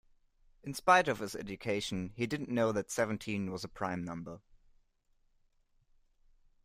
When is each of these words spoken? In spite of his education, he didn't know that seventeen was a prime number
In 0.63 0.73
spite 0.73 1.07
of 1.07 1.19
his 1.19 1.35
education, 1.35 2.11
he 2.15 2.25
didn't 2.25 2.49
know 2.49 2.71
that 2.71 2.89
seventeen 2.89 3.51
was 3.51 3.63
a 3.63 3.67
prime 3.67 4.03
number 4.03 4.41